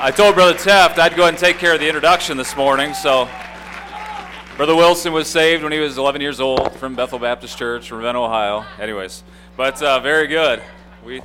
[0.00, 2.94] I told Brother Teft I'd go ahead and take care of the introduction this morning.
[2.94, 3.28] So,
[4.56, 8.22] Brother Wilson was saved when he was 11 years old from Bethel Baptist Church, Ravenna,
[8.22, 8.64] Ohio.
[8.78, 9.24] Anyways,
[9.56, 10.62] but uh, very good.
[11.04, 11.20] We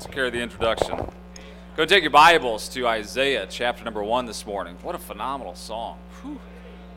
[0.00, 1.08] took care of the introduction.
[1.76, 4.76] Go take your Bibles to Isaiah chapter number one this morning.
[4.82, 5.98] What a phenomenal song.
[6.22, 6.40] Whew,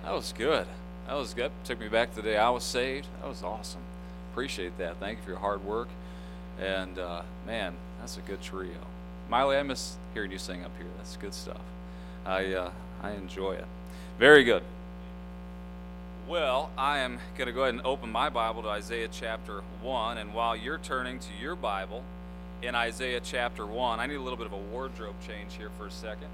[0.04, 0.66] that was good.
[1.06, 1.52] That was good.
[1.64, 3.06] Took me back to the day I was saved.
[3.22, 3.82] That was awesome.
[4.32, 5.00] Appreciate that.
[5.00, 5.90] Thank you for your hard work.
[6.60, 8.72] And uh, man, that's a good trio.
[9.32, 10.88] Miley, I miss hearing you sing up here.
[10.98, 11.62] That's good stuff.
[12.26, 12.72] I uh,
[13.02, 13.66] I enjoy it.
[14.20, 14.62] Very good.
[16.28, 20.18] Well, I am going to go ahead and open my Bible to Isaiah chapter 1.
[20.18, 22.04] And while you're turning to your Bible
[22.62, 25.88] in Isaiah chapter 1, I need a little bit of a wardrobe change here for
[25.88, 26.28] a second.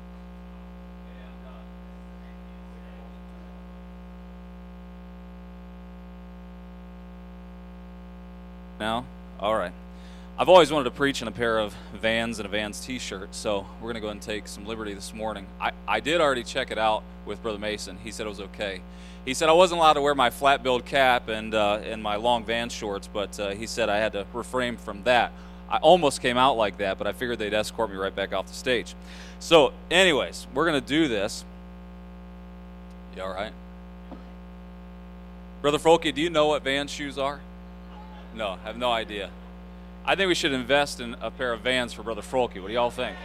[8.79, 9.05] Now?
[9.39, 9.71] All right.
[10.39, 13.33] I've always wanted to preach in a pair of Vans and a Vans t shirt,
[13.33, 15.47] so we're going to go and take some liberty this morning.
[15.59, 17.97] I, I did already check it out with Brother Mason.
[18.03, 18.81] He said it was okay.
[19.25, 22.17] He said I wasn't allowed to wear my flat billed cap and, uh, and my
[22.17, 25.31] long Vans shorts, but uh, he said I had to refrain from that.
[25.71, 28.45] I almost came out like that, but I figured they'd escort me right back off
[28.45, 28.93] the stage.
[29.39, 31.45] So, anyways, we're going to do this.
[33.15, 33.53] You all right?
[35.63, 37.41] Brother Folke, do you know what Vans shoes are?
[38.35, 39.31] No, I have no idea.
[40.07, 42.55] I think we should invest in a pair of vans for Brother Folke.
[42.55, 43.17] What do y'all think?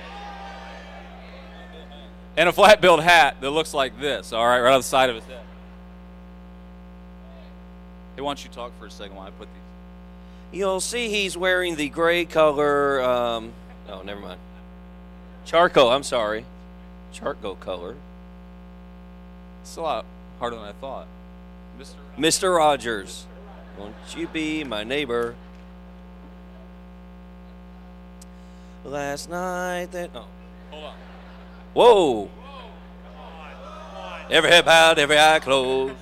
[2.36, 5.08] And a flat billed hat that looks like this, all right, right on the side
[5.08, 5.44] of his head.
[8.16, 10.58] Hey, why don't you talk for a second while I put these?
[10.58, 13.00] You'll see he's wearing the gray color.
[13.00, 13.52] Um,
[13.88, 14.40] oh, never mind.
[15.44, 16.46] Charcoal, I'm sorry.
[17.12, 17.94] Charcoal color.
[19.62, 20.04] It's a lot
[20.40, 21.06] harder than I thought.
[21.78, 21.94] Mr.
[22.18, 22.56] Mr.
[22.56, 23.26] Rogers,
[23.78, 25.36] won't you be my neighbor?
[28.84, 30.10] Last night that.
[30.14, 30.26] Oh.
[30.70, 30.94] Hold on.
[31.74, 32.30] Whoa.
[34.30, 35.94] Every head bowed, every eye closed.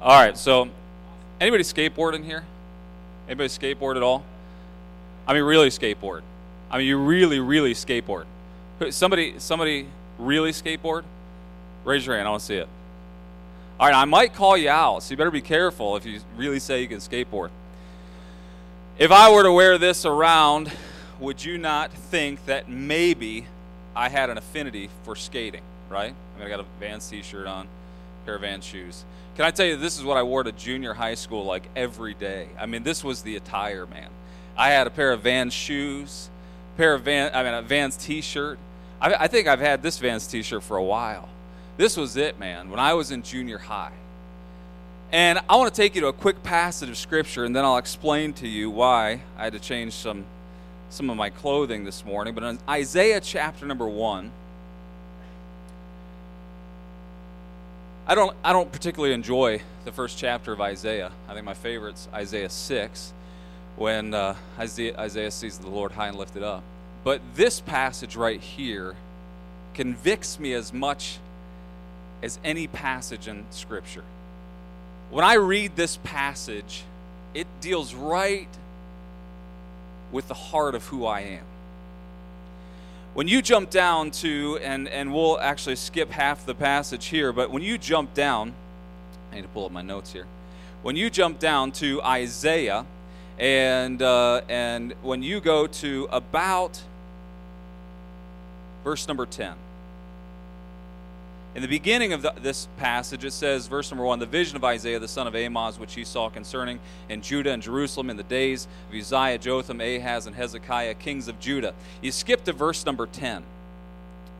[0.00, 0.68] All right, so
[1.40, 2.44] anybody skateboard in here?
[3.32, 4.22] Anybody skateboard at all?
[5.26, 6.20] I mean, really skateboard.
[6.70, 8.26] I mean, you really, really skateboard.
[8.90, 9.86] Somebody, somebody
[10.18, 11.04] really skateboard?
[11.82, 12.28] Raise your hand.
[12.28, 12.68] I want to see it.
[13.80, 16.58] All right, I might call you out, so you better be careful if you really
[16.58, 17.48] say you can skateboard.
[18.98, 20.70] If I were to wear this around,
[21.18, 23.46] would you not think that maybe
[23.96, 26.12] I had an affinity for skating, right?
[26.12, 27.66] I mean, I got a Vans t-shirt on,
[28.22, 29.04] pair of Vans shoes.
[29.36, 32.14] Can I tell you, this is what I wore to junior high school like every
[32.14, 32.48] day.
[32.58, 34.08] I mean, this was the attire, man.
[34.56, 36.28] I had a pair of Vans shoes,
[36.76, 38.58] pair of Van, I mean, a Vans T-shirt.
[39.00, 41.28] I, I think I've had this Vans T-shirt for a while.
[41.76, 42.70] This was it, man.
[42.70, 43.92] When I was in junior high.
[45.10, 47.76] And I want to take you to a quick passage of scripture, and then I'll
[47.76, 50.24] explain to you why I had to change some
[50.88, 52.34] some of my clothing this morning.
[52.34, 54.30] But in Isaiah chapter number one.
[58.04, 61.12] I don't, I don't particularly enjoy the first chapter of Isaiah.
[61.28, 63.12] I think my favorite's Isaiah 6,
[63.76, 66.64] when uh, Isaiah, Isaiah sees the Lord high and lifted up.
[67.04, 68.96] But this passage right here
[69.74, 71.18] convicts me as much
[72.22, 74.04] as any passage in Scripture.
[75.10, 76.82] When I read this passage,
[77.34, 78.48] it deals right
[80.10, 81.44] with the heart of who I am.
[83.14, 87.50] When you jump down to, and, and we'll actually skip half the passage here, but
[87.50, 88.54] when you jump down,
[89.30, 90.26] I need to pull up my notes here.
[90.82, 92.86] When you jump down to Isaiah,
[93.38, 96.82] and, uh, and when you go to about
[98.82, 99.56] verse number 10,
[101.54, 104.64] in the beginning of the, this passage, it says, verse number one, the vision of
[104.64, 108.22] Isaiah the son of Amoz, which he saw concerning in Judah and Jerusalem in the
[108.22, 111.74] days of Uzziah, Jotham, Ahaz, and Hezekiah, kings of Judah.
[112.00, 113.42] You skip to verse number 10.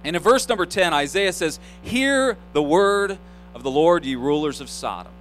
[0.05, 3.19] And in verse number 10, Isaiah says, Hear the word
[3.55, 5.13] of the Lord, ye rulers of Sodom.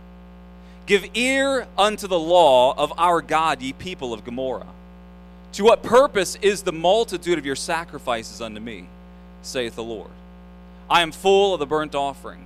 [0.85, 4.67] Give ear unto the law of our God, ye people of Gomorrah.
[5.53, 8.87] To what purpose is the multitude of your sacrifices unto me,
[9.41, 10.09] saith the Lord?
[10.91, 12.45] I am full of the burnt offering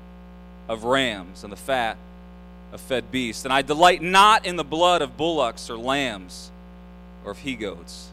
[0.69, 1.97] of rams and the fat
[2.71, 6.51] of fed beasts, and I delight not in the blood of bullocks or lambs
[7.23, 8.11] or of he goats.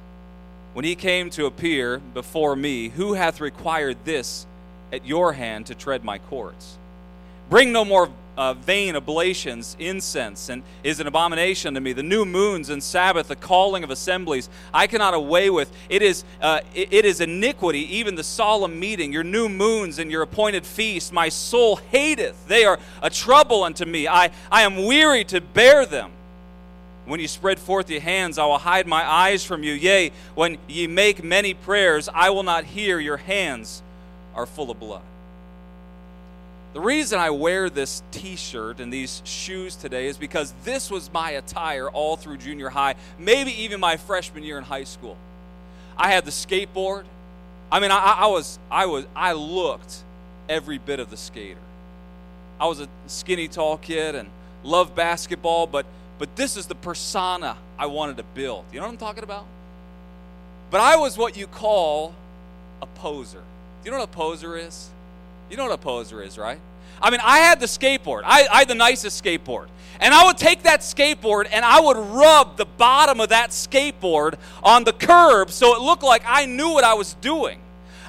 [0.73, 4.47] When he came to appear before me, who hath required this
[4.91, 6.79] at your hand to tread my courts?
[7.51, 11.93] Bring no more uh, vain oblations, incense, and is an abomination to me.
[11.93, 15.71] The new moons and Sabbath, the calling of assemblies, I cannot away with.
[15.89, 19.13] It is, uh, it, it is iniquity, even the solemn meeting.
[19.13, 22.47] Your new moons and your appointed feast, my soul hateth.
[22.47, 24.09] They are a trouble unto me.
[24.09, 26.11] I, I am weary to bear them.
[27.05, 29.73] When you spread forth your hands, I will hide my eyes from you.
[29.73, 33.01] Yea, when ye make many prayers, I will not hear.
[33.01, 33.83] Your hands
[34.35, 35.03] are full of blood.
[36.73, 41.13] The reason I wear this t shirt and these shoes today is because this was
[41.13, 45.19] my attire all through junior high, maybe even my freshman year in high school.
[45.97, 47.05] I had the skateboard.
[47.71, 50.03] I mean, I, I was, I was, I looked
[50.49, 51.61] every bit of the skater.
[52.59, 54.31] I was a skinny, tall kid and
[54.65, 55.85] loved basketball, but
[56.19, 58.65] but this is the persona I wanted to build.
[58.73, 59.45] You know what I'm talking about?
[60.71, 62.15] But I was what you call
[62.81, 63.43] a poser.
[63.83, 64.89] Do you know what a poser is?
[65.53, 66.59] You know what a poser is, right?
[67.03, 68.23] I mean, I had the skateboard.
[68.25, 69.67] I, I had the nicest skateboard.
[70.01, 74.37] And I would take that skateboard and I would rub the bottom of that skateboard
[74.63, 77.61] on the curb so it looked like I knew what I was doing.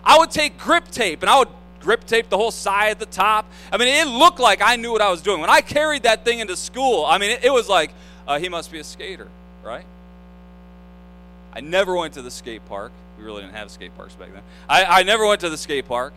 [0.05, 1.49] I would take grip tape and I would
[1.81, 3.45] grip tape the whole side at the top.
[3.73, 5.41] I mean, it looked like I knew what I was doing.
[5.41, 7.93] When I carried that thing into school, I mean, it, it was like,
[8.25, 9.27] uh, he must be a skater,
[9.65, 9.83] right?
[11.51, 12.93] I never went to the skate park.
[13.17, 14.43] We really didn't have skate parks back then.
[14.69, 16.13] I, I never went to the skate park.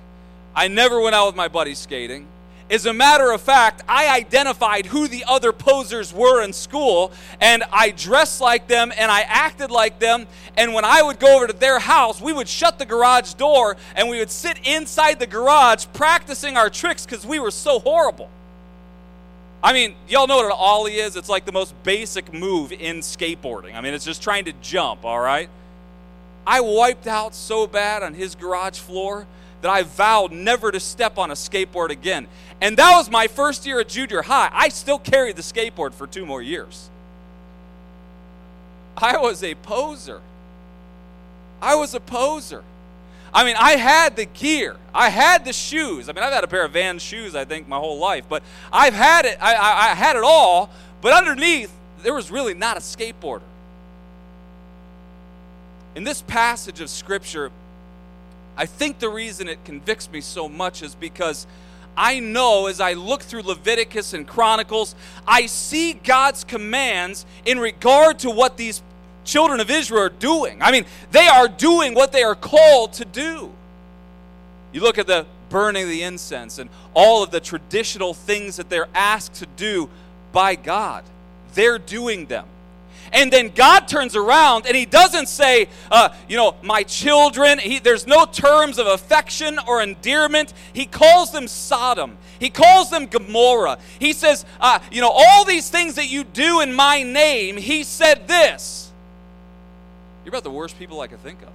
[0.56, 2.26] I never went out with my buddies skating.
[2.69, 7.62] As a matter of fact, I identified who the other posers were in school, and
[7.70, 10.26] I dressed like them and I acted like them.
[10.56, 13.76] And when I would go over to their house, we would shut the garage door
[13.94, 18.31] and we would sit inside the garage practicing our tricks because we were so horrible.
[19.62, 21.17] I mean, y'all know what an ollie is?
[21.17, 23.75] It's like the most basic move in skateboarding.
[23.75, 25.50] I mean, it's just trying to jump, all right?
[26.47, 29.26] I wiped out so bad on his garage floor
[29.67, 32.29] that I vowed never to step on a skateboard again.
[32.61, 34.49] And that was my first year at junior high.
[34.53, 36.89] I still carried the skateboard for two more years.
[38.97, 40.21] I was a poser.
[41.61, 42.63] I was a poser.
[43.35, 46.09] I mean, I had the gear, I had the shoes.
[46.09, 48.45] I mean, I've had a pair of Vans shoes, I think, my whole life, but
[48.73, 49.37] I've had it.
[49.41, 50.71] I, I, I had it all.
[51.01, 51.75] But underneath,
[52.05, 53.43] there was really not a skateboarder.
[55.97, 57.51] In this passage of Scripture,
[58.56, 61.47] I think the reason it convicts me so much is because
[61.97, 64.94] I know as I look through Leviticus and Chronicles,
[65.26, 68.82] I see God's commands in regard to what these
[69.25, 70.62] children of Israel are doing.
[70.62, 73.53] I mean, they are doing what they are called to do.
[74.73, 78.69] You look at the burning of the incense and all of the traditional things that
[78.69, 79.88] they're asked to do
[80.32, 81.05] by God,
[81.55, 82.47] they're doing them.
[83.12, 87.58] And then God turns around and He doesn't say, uh, you know, my children.
[87.58, 90.53] He, there's no terms of affection or endearment.
[90.73, 92.19] He calls them Sodom.
[92.38, 93.79] He calls them Gomorrah.
[93.99, 97.85] He says, uh, you know, all these things that you do in my name, He
[97.85, 98.91] said this.
[100.25, 101.53] You're about the worst people I could think of.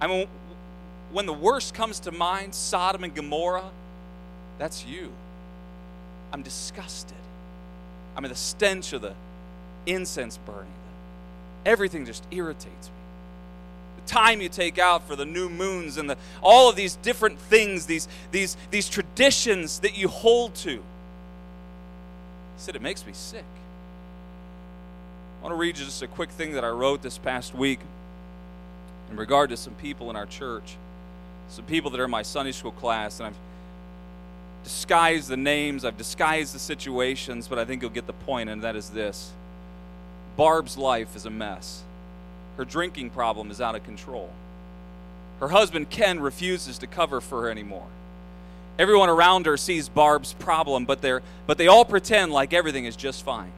[0.00, 0.26] I mean,
[1.12, 3.70] when the worst comes to mind, Sodom and Gomorrah,
[4.58, 5.12] that's you.
[6.32, 7.16] I'm disgusted.
[8.16, 9.14] I mean, the stench of the
[9.86, 10.72] incense burning.
[11.64, 12.94] Everything just irritates me.
[14.04, 17.38] The time you take out for the new moons and the, all of these different
[17.38, 20.76] things, these, these, these traditions that you hold to.
[20.76, 20.82] He
[22.56, 23.44] said, it makes me sick.
[25.40, 27.80] I want to read you just a quick thing that I wrote this past week
[29.10, 30.76] in regard to some people in our church,
[31.48, 33.36] some people that are in my Sunday school class, and I've
[34.64, 38.62] disguised the names, I've disguised the situations, but I think you'll get the point, and
[38.62, 39.32] that is this
[40.36, 41.82] Barb's life is a mess.
[42.56, 44.30] Her drinking problem is out of control.
[45.40, 47.86] Her husband, Ken, refuses to cover for her anymore.
[48.78, 52.96] Everyone around her sees Barb's problem, but, they're, but they all pretend like everything is
[52.96, 53.52] just fine.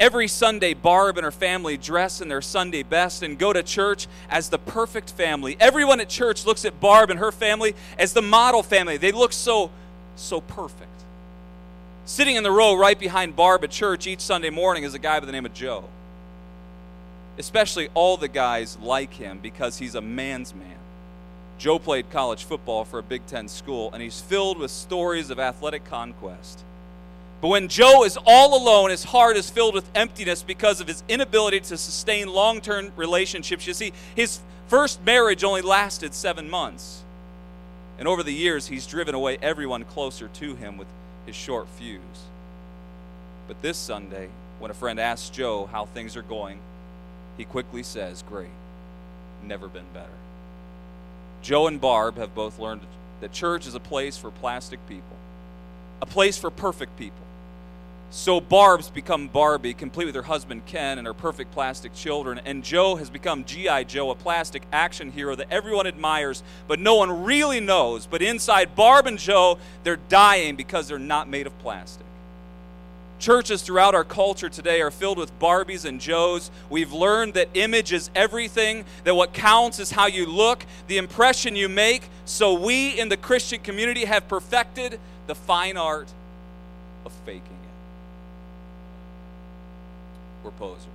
[0.00, 4.08] Every Sunday, Barb and her family dress in their Sunday best and go to church
[4.30, 5.56] as the perfect family.
[5.60, 8.96] Everyone at church looks at Barb and her family as the model family.
[8.96, 9.70] They look so,
[10.16, 10.91] so perfect.
[12.04, 15.20] Sitting in the row right behind Barb at church each Sunday morning is a guy
[15.20, 15.84] by the name of Joe.
[17.38, 20.76] Especially all the guys like him because he's a man's man.
[21.58, 25.38] Joe played college football for a Big Ten school, and he's filled with stories of
[25.38, 26.64] athletic conquest.
[27.40, 31.04] But when Joe is all alone, his heart is filled with emptiness because of his
[31.08, 33.64] inability to sustain long term relationships.
[33.66, 37.02] You see, his first marriage only lasted seven months.
[37.96, 40.88] And over the years, he's driven away everyone closer to him with
[41.26, 42.00] his short fuse.
[43.48, 46.60] But this Sunday, when a friend asks Joe how things are going,
[47.36, 48.50] he quickly says, Great.
[49.42, 50.08] Never been better.
[51.42, 52.82] Joe and Barb have both learned
[53.20, 55.16] that church is a place for plastic people,
[56.00, 57.24] a place for perfect people.
[58.14, 62.42] So Barb's become Barbie, complete with her husband Ken and her perfect plastic children.
[62.44, 63.84] And Joe has become G.I.
[63.84, 68.04] Joe, a plastic action hero that everyone admires, but no one really knows.
[68.04, 72.04] But inside Barb and Joe, they're dying because they're not made of plastic.
[73.18, 76.50] Churches throughout our culture today are filled with Barbies and Joes.
[76.68, 81.56] We've learned that image is everything, that what counts is how you look, the impression
[81.56, 82.02] you make.
[82.26, 86.12] So we in the Christian community have perfected the fine art
[87.06, 87.61] of faking.
[90.42, 90.86] We're posers.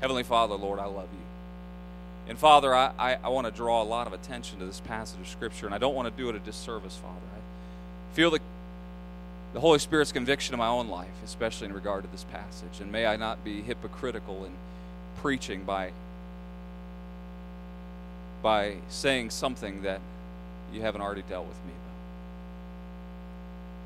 [0.00, 2.28] Heavenly Father, Lord, I love you.
[2.28, 5.20] And Father, I, I, I want to draw a lot of attention to this passage
[5.20, 7.20] of Scripture, and I don't want to do it a disservice, Father.
[7.34, 8.40] I feel the
[9.52, 12.80] the Holy Spirit's conviction in my own life, especially in regard to this passage.
[12.80, 14.52] And may I not be hypocritical in
[15.18, 15.92] preaching by,
[18.42, 20.00] by saying something that
[20.72, 21.72] you haven't already dealt with me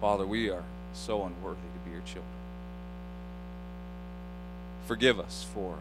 [0.00, 0.09] about.
[0.18, 0.62] Father, we are
[0.95, 2.36] so unworthy to be your children.
[4.87, 5.78] Forgive us for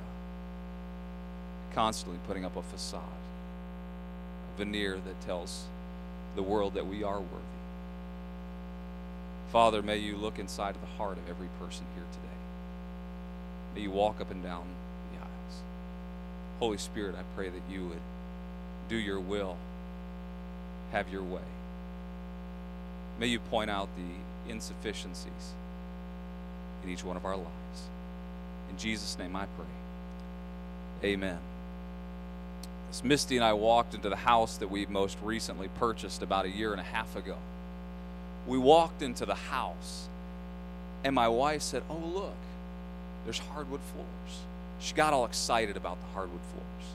[1.76, 3.02] constantly putting up a facade,
[4.56, 5.66] a veneer that tells
[6.36, 7.56] the world that we are worthy.
[9.52, 12.26] Father, may you look inside of the heart of every person here today.
[13.76, 14.66] May you walk up and down
[15.14, 15.62] the aisles.
[16.60, 18.02] Holy Spirit, I pray that you would
[18.90, 19.56] do your will,
[20.92, 21.42] have your way.
[23.20, 25.54] May you point out the insufficiencies
[26.84, 27.65] in each one of our lives.
[28.76, 31.10] In Jesus' name I pray.
[31.10, 31.40] Amen.
[32.92, 36.50] As Misty and I walked into the house that we most recently purchased about a
[36.50, 37.38] year and a half ago
[38.48, 40.08] we walked into the house,
[41.04, 42.36] and my wife said, Oh, look,
[43.24, 44.40] there's hardwood floors.
[44.80, 46.94] She got all excited about the hardwood floors.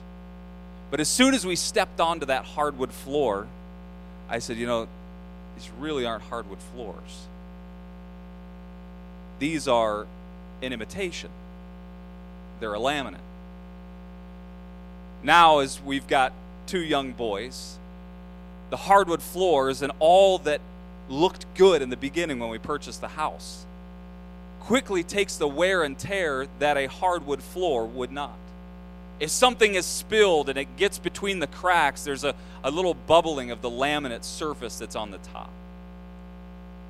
[0.89, 3.47] But as soon as we stepped onto that hardwood floor,
[4.29, 4.87] I said, You know,
[5.55, 7.27] these really aren't hardwood floors.
[9.39, 10.05] These are
[10.61, 11.31] an imitation,
[12.61, 13.17] they're a laminate.
[15.23, 16.31] Now, as we've got
[16.65, 17.77] two young boys,
[18.69, 20.61] the hardwood floors and all that
[21.09, 23.65] looked good in the beginning when we purchased the house
[24.61, 28.37] quickly takes the wear and tear that a hardwood floor would not.
[29.19, 33.51] If something is spilled and it gets between the cracks, there's a, a little bubbling
[33.51, 35.49] of the laminate surface that's on the top.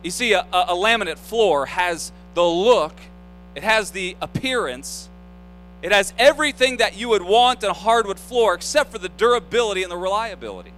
[0.03, 2.93] You see, a, a laminate floor has the look,
[3.55, 5.09] it has the appearance,
[5.81, 9.83] it has everything that you would want in a hardwood floor except for the durability
[9.83, 10.73] and the reliability.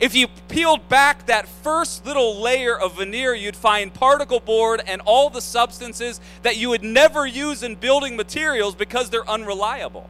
[0.00, 5.02] If you peeled back that first little layer of veneer, you'd find particle board and
[5.02, 10.08] all the substances that you would never use in building materials because they're unreliable.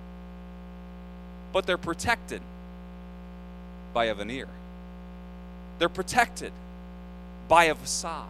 [1.52, 2.40] But they're protected
[3.92, 4.49] by a veneer,
[5.80, 6.52] they're protected
[7.49, 8.28] by a facade.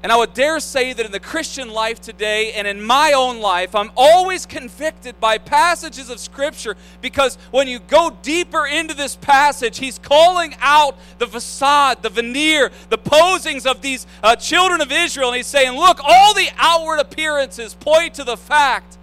[0.00, 3.40] And I would dare say that in the Christian life today and in my own
[3.40, 9.16] life, I'm always convicted by passages of Scripture because when you go deeper into this
[9.16, 14.92] passage, he's calling out the facade, the veneer, the posings of these uh, children of
[14.92, 15.30] Israel.
[15.30, 18.96] And he's saying, Look, all the outward appearances point to the fact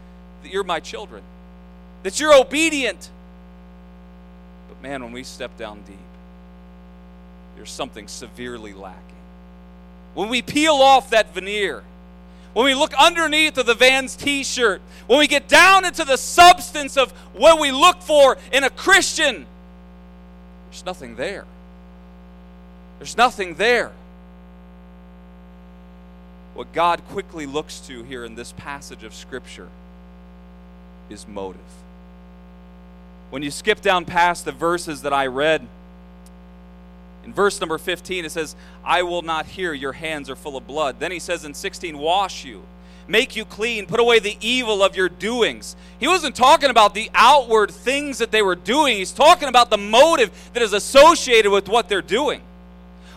[0.43, 1.23] that you're my children,
[2.03, 3.09] that you're obedient.
[4.69, 5.97] But man, when we step down deep,
[7.57, 9.14] there's something severely lacking
[10.15, 11.83] when we peel off that veneer,
[12.53, 16.17] when we look underneath of the Vans t shirt, when we get down into the
[16.17, 19.45] substance of what we look for in a Christian,
[20.69, 21.45] there's nothing there.
[22.97, 23.91] There's nothing there.
[26.53, 29.67] What God quickly looks to here in this passage of Scripture
[31.09, 31.59] is motive.
[33.29, 35.67] When you skip down past the verses that I read,
[37.25, 40.67] in verse number 15, it says, I will not hear your hands are full of
[40.67, 40.99] blood.
[40.99, 42.63] Then he says in 16, wash you,
[43.07, 45.75] make you clean, put away the evil of your doings.
[45.99, 49.77] He wasn't talking about the outward things that they were doing, he's talking about the
[49.77, 52.41] motive that is associated with what they're doing.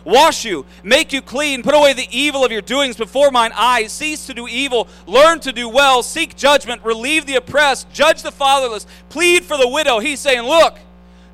[0.04, 3.92] Wash you, make you clean, put away the evil of your doings before mine eyes.
[3.92, 8.32] Cease to do evil, learn to do well, seek judgment, relieve the oppressed, judge the
[8.32, 9.98] fatherless, plead for the widow.
[9.98, 10.78] He's saying, Look,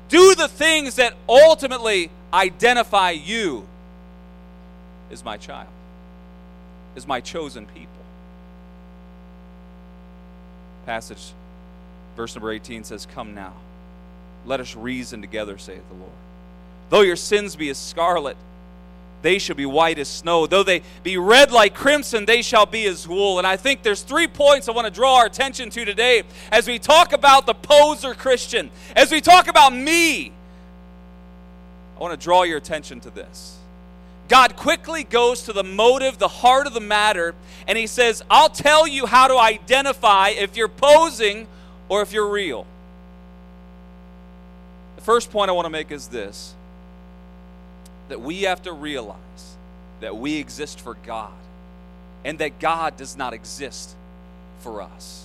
[0.09, 3.65] do the things that ultimately identify you
[5.09, 5.69] as my child,
[6.95, 7.87] as my chosen people.
[10.85, 11.31] Passage,
[12.15, 13.53] verse number 18 says, Come now,
[14.45, 16.11] let us reason together, saith the Lord.
[16.89, 18.37] Though your sins be as scarlet,
[19.21, 20.45] they shall be white as snow.
[20.45, 23.39] Though they be red like crimson, they shall be as wool.
[23.39, 26.67] And I think there's three points I want to draw our attention to today as
[26.67, 30.31] we talk about the poser Christian, as we talk about me
[31.95, 33.57] I want to draw your attention to this.
[34.27, 37.35] God quickly goes to the motive, the heart of the matter,
[37.67, 41.47] and he says, I'll tell you how to identify if you're posing
[41.89, 42.65] or if you're real.
[44.95, 46.53] The first point I want to make is this
[48.07, 49.17] that we have to realize
[49.99, 51.33] that we exist for God
[52.23, 53.95] and that God does not exist
[54.59, 55.24] for us.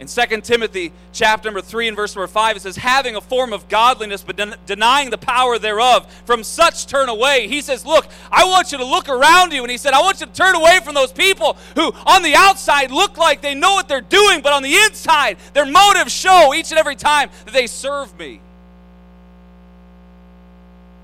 [0.00, 3.52] In 2 Timothy chapter number 3 and verse number 5, it says, having a form
[3.52, 7.48] of godliness but den- denying the power thereof, from such turn away.
[7.48, 9.60] He says, Look, I want you to look around you.
[9.60, 12.34] And he said, I want you to turn away from those people who on the
[12.34, 16.54] outside look like they know what they're doing, but on the inside, their motives show
[16.54, 18.40] each and every time that they serve me.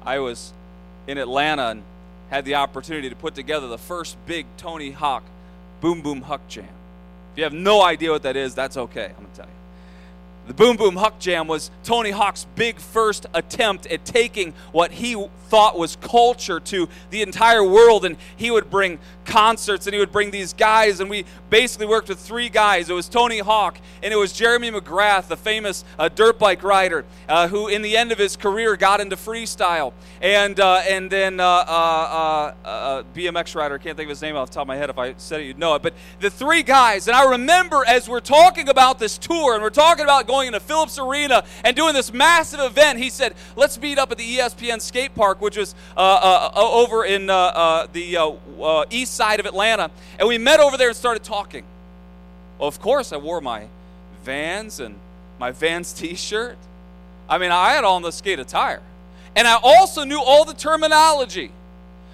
[0.02, 0.54] I was
[1.06, 1.82] in Atlanta and
[2.30, 5.22] had the opportunity to put together the first big Tony Hawk
[5.82, 6.75] Boom Boom Huck Jam.
[7.36, 9.10] If you have no idea what that is, that's okay.
[9.10, 9.52] I'm going to tell you.
[10.46, 15.22] The Boom Boom Huck Jam was Tony Hawk's big first attempt at taking what he
[15.48, 18.06] thought was culture to the entire world.
[18.06, 21.00] And he would bring concerts and he would bring these guys.
[21.00, 22.88] And we basically worked with three guys.
[22.88, 27.04] It was Tony Hawk and it was Jeremy McGrath, the famous uh, dirt bike rider,
[27.28, 29.92] uh, who in the end of his career got into freestyle.
[30.20, 34.50] And, uh, and then uh, uh, uh, BMX rider, can't think of his name off
[34.50, 34.90] the top of my head.
[34.90, 35.82] If I said it, you'd know it.
[35.82, 37.08] But the three guys.
[37.08, 40.60] And I remember as we're talking about this tour and we're talking about going into
[40.60, 44.80] Phillips Arena and doing this massive event, he said, let's meet up at the ESPN
[44.80, 49.90] skate park, which was over in the east side of Atlanta.
[50.18, 51.64] And we met over there and started talking.
[52.58, 53.66] Well, of course, I wore my
[54.24, 54.96] Vans and
[55.38, 56.56] my Vans t shirt.
[57.28, 58.82] I mean, I had all the skate attire.
[59.34, 61.50] And I also knew all the terminology.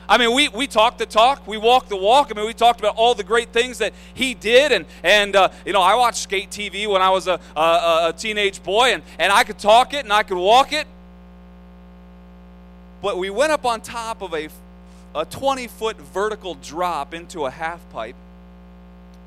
[0.09, 2.31] I mean, we, we talked the talk, we walked the walk.
[2.31, 4.73] I mean, we talked about all the great things that he did.
[4.73, 8.15] And, and uh, you know, I watched skate TV when I was a, a, a
[8.17, 10.87] teenage boy, and, and I could talk it and I could walk it.
[13.01, 14.49] But we went up on top of a
[15.15, 18.17] a 20 foot vertical drop into a half pipe.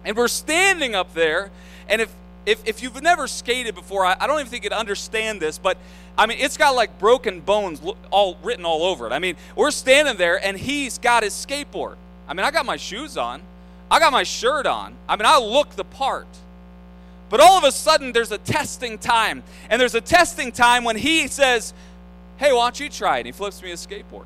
[0.04, 1.52] And we're standing up there.
[1.90, 2.14] And if,
[2.46, 5.78] if, if you've never skated before, I, I don't even think you'd understand this, but
[6.18, 9.12] I mean, it's got like broken bones all written all over it.
[9.12, 11.96] I mean, we're standing there and he's got his skateboard.
[12.28, 13.42] I mean, I got my shoes on,
[13.90, 14.96] I got my shirt on.
[15.08, 16.28] I mean, I look the part.
[17.30, 19.44] But all of a sudden, there's a testing time.
[19.70, 21.74] And there's a testing time when he says,
[22.38, 23.20] Hey, why don't you try it?
[23.22, 24.26] And he flips me a skateboard.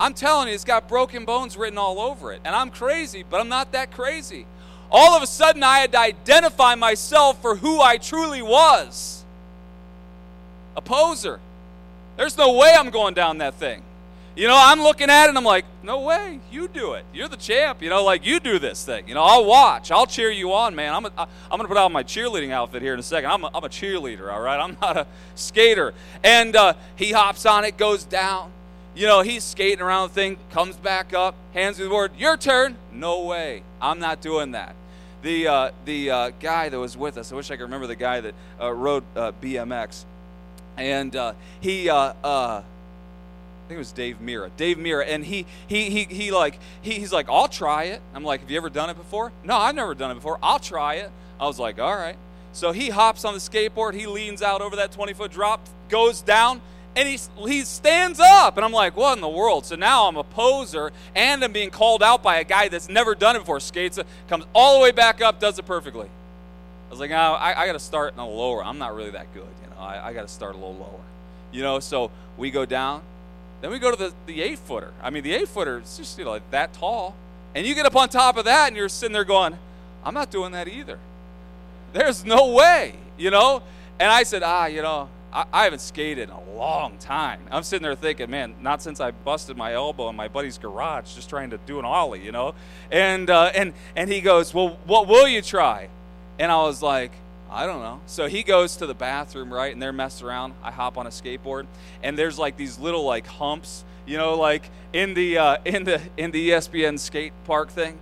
[0.00, 2.40] I'm telling you, it's got broken bones written all over it.
[2.44, 4.46] And I'm crazy, but I'm not that crazy.
[4.90, 9.24] All of a sudden, I had to identify myself for who I truly was
[10.74, 11.38] a poser.
[12.16, 13.82] There's no way I'm going down that thing.
[14.36, 17.04] You know, I'm looking at it and I'm like, no way, you do it.
[17.12, 17.82] You're the champ.
[17.82, 19.06] You know, like you do this thing.
[19.06, 19.90] You know, I'll watch.
[19.90, 20.94] I'll cheer you on, man.
[20.94, 23.30] I'm, a, I'm going to put on my cheerleading outfit here in a second.
[23.30, 24.58] I'm a, I'm a cheerleader, all right?
[24.58, 25.92] I'm not a skater.
[26.24, 28.52] And uh, he hops on it, goes down.
[29.00, 32.12] You know, he's skating around the thing, comes back up, hands me the board.
[32.18, 32.76] Your turn.
[32.92, 33.62] No way.
[33.80, 34.76] I'm not doing that.
[35.22, 37.96] The, uh, the uh, guy that was with us, I wish I could remember the
[37.96, 40.04] guy that uh, rode uh, BMX.
[40.76, 42.62] And uh, he, uh, I
[43.68, 44.50] think it was Dave Mirra.
[44.58, 45.06] Dave Mirra.
[45.08, 48.02] And he, he, he, he like, he, he's like, I'll try it.
[48.12, 49.32] I'm like, have you ever done it before?
[49.44, 50.38] No, I've never done it before.
[50.42, 51.10] I'll try it.
[51.40, 52.16] I was like, all right.
[52.52, 53.94] So he hops on the skateboard.
[53.94, 56.60] He leans out over that 20 foot drop, goes down
[56.96, 58.56] and he, he stands up.
[58.56, 59.66] And i'm like what in the world?
[59.66, 63.14] So now i'm a poser and i'm being called out by a guy that's never
[63.14, 63.60] done it before.
[63.60, 63.98] Skates
[64.28, 66.08] comes all the way back up does it perfectly.
[66.08, 68.64] I was like oh, I, I got to start in a lower.
[68.64, 69.80] I'm not really that good you know.
[69.80, 71.00] I, I got to start a little lower.
[71.52, 73.02] You know so we go down.
[73.60, 74.92] Then we go to the, the eight footer.
[75.02, 77.14] I mean the eight footer is just you know like that tall.
[77.54, 79.58] And you get up on top of that and you're sitting there going
[80.02, 80.98] i'm not doing that either.
[81.92, 83.62] There's no way you know?
[83.98, 87.40] And i said ah you know I, haven't skated in a long time.
[87.50, 91.14] I'm sitting there thinking, man, not since I busted my elbow in my buddy's garage
[91.14, 92.54] just trying to do an ollie, you know?
[92.90, 95.88] And, uh, and, and he goes, well, what will you try?
[96.38, 97.12] And I was like,
[97.50, 98.00] I don't know.
[98.06, 99.72] So he goes to the bathroom, right?
[99.72, 100.54] And they're messing around.
[100.62, 101.66] I hop on a skateboard,
[102.02, 106.00] and there's like these little like humps, you know, like in the uh, in the
[106.16, 107.98] in the ESPN skate park thing.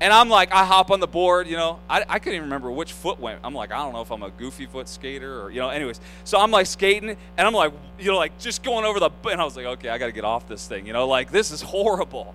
[0.00, 1.80] And I'm like, I hop on the board, you know.
[1.90, 3.40] I, I couldn't even remember which foot went.
[3.42, 6.00] I'm like, I don't know if I'm a goofy foot skater or, you know, anyways.
[6.24, 9.40] So I'm like skating, and I'm like, you know, like just going over the, and
[9.40, 11.50] I was like, okay, I got to get off this thing, you know, like this
[11.50, 12.34] is horrible.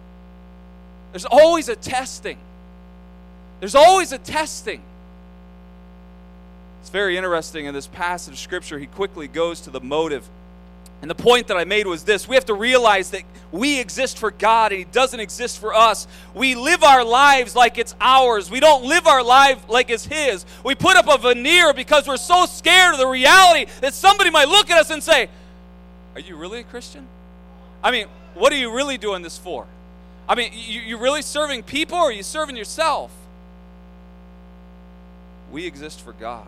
[1.14, 2.38] There's always a testing.
[3.62, 4.82] There's always a testing.
[6.82, 8.78] It's very interesting in this passage of Scripture.
[8.78, 10.28] He quickly goes to the motive
[11.04, 14.18] and the point that I made was this we have to realize that we exist
[14.18, 16.08] for God and He doesn't exist for us.
[16.34, 18.50] We live our lives like it's ours.
[18.50, 20.46] We don't live our life like it's His.
[20.64, 24.48] We put up a veneer because we're so scared of the reality that somebody might
[24.48, 25.28] look at us and say,
[26.16, 27.06] Are you really a Christian?
[27.84, 29.68] I mean, what are you really doing this for?
[30.30, 33.12] I mean, you, you really serving people or are you serving yourself?
[35.52, 36.48] We exist for God.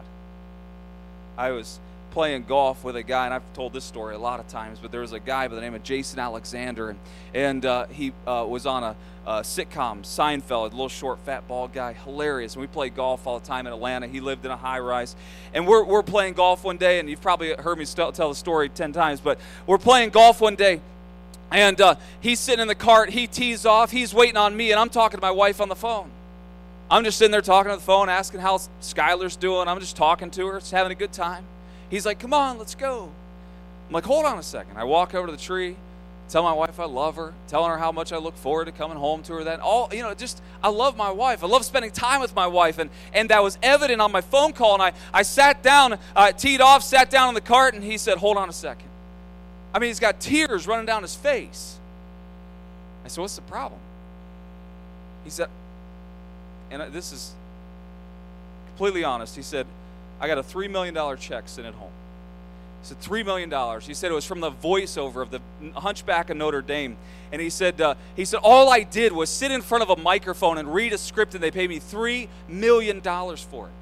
[1.38, 1.78] I was
[2.16, 4.90] playing golf with a guy, and I've told this story a lot of times, but
[4.90, 7.00] there was a guy by the name of Jason Alexander, and,
[7.34, 8.96] and uh, he uh, was on a,
[9.28, 12.54] a, sitcom, Seinfeld, a little short, fat, bald guy, hilarious.
[12.54, 14.08] And we played golf all the time in Atlanta.
[14.08, 15.14] He lived in a high rise.
[15.54, 18.36] And we're, we're playing golf one day, and you've probably heard me st- tell the
[18.36, 20.80] story 10 times, but we're playing golf one day.
[21.52, 24.80] And uh, he's sitting in the cart, he tees off, he's waiting on me, and
[24.80, 26.10] I'm talking to my wife on the phone.
[26.90, 29.68] I'm just sitting there talking on the phone, asking how Skylar's doing.
[29.68, 31.44] I'm just talking to her, just having a good time.
[31.90, 33.12] He's like, Come on, let's go.
[33.88, 34.78] I'm like, Hold on a second.
[34.78, 35.76] I walk over to the tree,
[36.30, 38.98] tell my wife I love her, telling her how much I look forward to coming
[38.98, 39.44] home to her.
[39.44, 41.44] That all, you know, just I love my wife.
[41.44, 44.54] I love spending time with my wife, and and that was evident on my phone
[44.54, 44.74] call.
[44.74, 47.98] And I I sat down, uh, teed off, sat down on the cart, and he
[47.98, 48.90] said, Hold on a second.
[49.74, 51.78] I mean, he's got tears running down his face.
[53.04, 53.80] I said, What's the problem?
[55.26, 55.50] He said,
[56.72, 57.34] and this is
[58.68, 59.36] completely honest.
[59.36, 59.66] He said,
[60.20, 61.92] I got a $3 million check sent at home.
[62.82, 63.82] He said, $3 million.
[63.82, 65.42] He said it was from the voiceover of the
[65.80, 66.98] Hunchback of Notre Dame.
[67.32, 70.02] And he said, uh, he said, all I did was sit in front of a
[70.02, 73.74] microphone and read a script, and they paid me $3 million for it.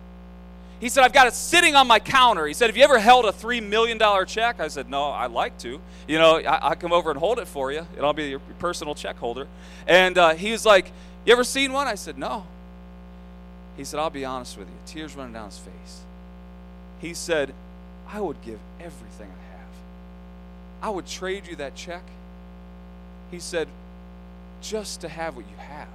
[0.83, 2.45] He said, I've got it sitting on my counter.
[2.45, 4.59] He said, Have you ever held a $3 million check?
[4.59, 5.79] I said, No, I'd like to.
[6.09, 8.39] You know, I, will come over and hold it for you, and I'll be your
[8.59, 9.47] personal check holder.
[9.87, 10.91] And uh, he was like,
[11.25, 11.87] You ever seen one?
[11.87, 12.45] I said, No.
[13.77, 16.01] He said, I'll be honest with you, tears running down his face.
[17.03, 17.53] He said,
[18.09, 19.67] I would give everything I have.
[20.81, 22.01] I would trade you that check.
[23.29, 23.67] He said,
[24.61, 25.89] just to have what you have.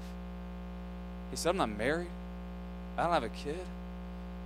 [1.31, 2.11] He said, I'm not married.
[2.99, 3.64] I don't have a kid.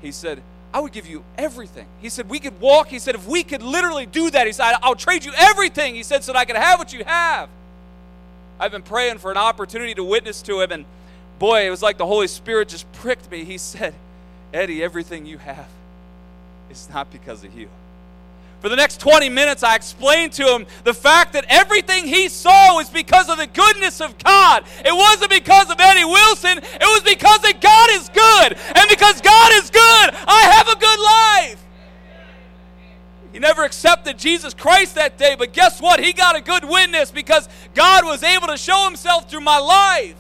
[0.03, 0.41] He said,
[0.73, 1.87] I would give you everything.
[2.01, 2.87] He said, we could walk.
[2.87, 5.97] He said, if we could literally do that, he said, I'll trade you everything.
[5.97, 7.49] He said, so that I could have what you have.
[8.61, 10.85] I've been praying for an opportunity to witness to him, and
[11.41, 13.43] boy, it was like the Holy Spirit just pricked me.
[13.43, 13.95] He said,
[14.55, 15.67] Eddie, everything you have
[16.81, 17.69] is not because of you.
[18.61, 22.77] For the next 20 minutes, I explained to him the fact that everything he saw
[22.77, 24.65] was because of the goodness of God.
[24.85, 28.57] It wasn't because of Eddie Wilson, it was because that God is good.
[28.77, 31.65] And because God is good, I have a good life.
[33.33, 35.99] He never accepted Jesus Christ that day, but guess what?
[35.99, 40.15] He got a good witness because God was able to show himself through my life.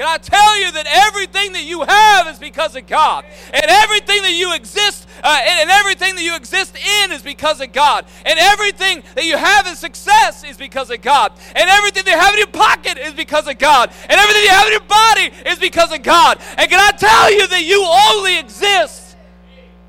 [0.00, 3.22] Can I tell you that everything that you have is because of God?
[3.52, 7.60] And everything that you exist, uh, and, and everything that you exist in is because
[7.60, 8.06] of God.
[8.24, 11.32] And everything that you have in success is because of God.
[11.54, 13.92] And everything that you have in your pocket is because of God.
[14.08, 16.40] And everything you have in your body is because of God.
[16.56, 17.84] And can I tell you that you
[18.16, 19.16] only exist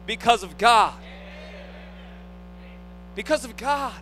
[0.06, 0.94] because of God?
[3.16, 3.94] Because of God.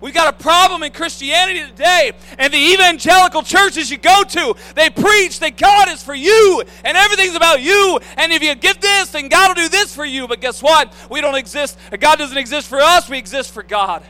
[0.00, 4.88] We've got a problem in Christianity today, and the evangelical churches you go to, they
[4.88, 8.00] preach that God is for you and everything's about you.
[8.16, 10.26] And if you give this, then God will do this for you.
[10.26, 10.92] But guess what?
[11.10, 11.78] We don't exist.
[11.98, 14.02] God doesn't exist for us, we exist for God.
[14.02, 14.06] I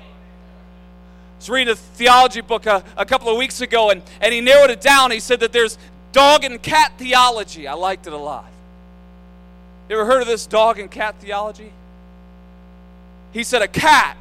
[1.39, 4.71] was reading a theology book a, a couple of weeks ago, and, and he narrowed
[4.71, 5.11] it down.
[5.11, 5.79] He said that there's
[6.13, 7.67] dog and cat theology.
[7.67, 8.51] I liked it a lot.
[9.89, 11.73] You ever heard of this dog and cat theology?
[13.33, 14.17] He said a cat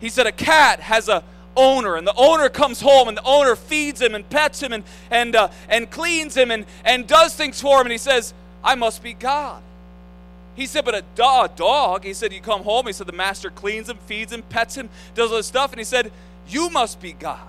[0.00, 1.22] he said a cat has a
[1.56, 4.84] owner and the owner comes home and the owner feeds him and pets him and,
[5.10, 8.74] and, uh, and cleans him and, and does things for him and he says i
[8.74, 9.62] must be god
[10.54, 13.48] he said but a dog, dog he said you come home he said the master
[13.48, 16.12] cleans him feeds him pets him does all this stuff and he said
[16.48, 17.40] you must be god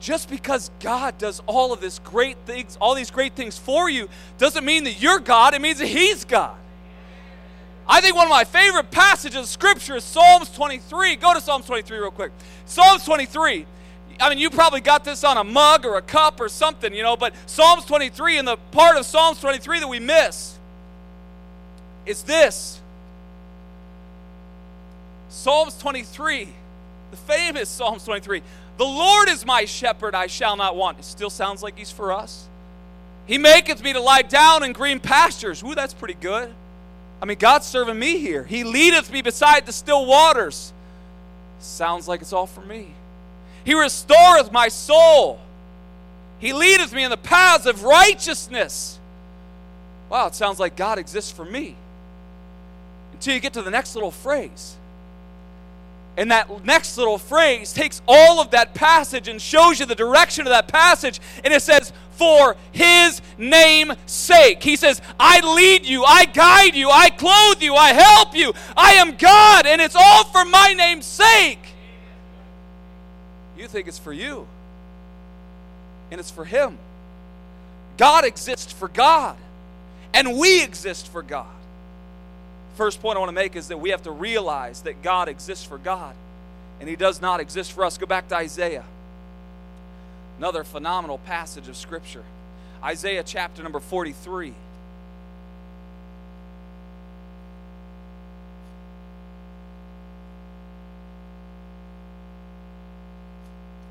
[0.00, 4.08] just because God does all of this great things, all these great things for you,
[4.38, 5.54] doesn't mean that you're God.
[5.54, 6.56] It means that He's God.
[7.88, 11.16] I think one of my favorite passages of Scripture is Psalms 23.
[11.16, 12.32] Go to Psalms 23 real quick.
[12.66, 13.64] Psalms 23.
[14.20, 17.02] I mean, you probably got this on a mug or a cup or something, you
[17.02, 20.58] know, but Psalms 23 and the part of Psalms 23 that we miss
[22.04, 22.80] is this
[25.28, 26.48] Psalms 23,
[27.10, 28.42] the famous Psalms 23.
[28.76, 30.98] The Lord is my shepherd, I shall not want.
[30.98, 32.48] It still sounds like He's for us.
[33.26, 35.62] He maketh me to lie down in green pastures.
[35.62, 36.52] Ooh, that's pretty good.
[37.20, 38.44] I mean, God's serving me here.
[38.44, 40.72] He leadeth me beside the still waters.
[41.58, 42.88] Sounds like it's all for me.
[43.64, 45.40] He restoreth my soul.
[46.38, 48.98] He leadeth me in the paths of righteousness.
[50.08, 51.76] Wow, it sounds like God exists for me.
[53.12, 54.77] Until you get to the next little phrase.
[56.18, 60.48] And that next little phrase takes all of that passage and shows you the direction
[60.48, 61.20] of that passage.
[61.44, 64.60] And it says, For his name's sake.
[64.60, 68.52] He says, I lead you, I guide you, I clothe you, I help you.
[68.76, 71.64] I am God, and it's all for my name's sake.
[73.56, 74.48] You think it's for you,
[76.10, 76.78] and it's for him.
[77.96, 79.36] God exists for God,
[80.12, 81.57] and we exist for God.
[82.78, 85.64] First point I want to make is that we have to realize that God exists
[85.64, 86.14] for God
[86.78, 87.98] and He does not exist for us.
[87.98, 88.84] Go back to Isaiah.
[90.38, 92.22] Another phenomenal passage of Scripture.
[92.80, 94.54] Isaiah chapter number 43.